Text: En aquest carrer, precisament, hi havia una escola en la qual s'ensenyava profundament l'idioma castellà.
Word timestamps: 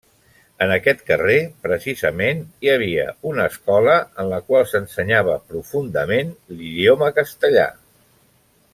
En 0.65 0.71
aquest 0.75 1.01
carrer, 1.09 1.35
precisament, 1.65 2.41
hi 2.65 2.71
havia 2.77 3.05
una 3.33 3.45
escola 3.51 3.99
en 4.23 4.31
la 4.33 4.41
qual 4.49 4.67
s'ensenyava 4.73 5.39
profundament 5.53 6.33
l'idioma 6.59 7.15
castellà. 7.21 7.69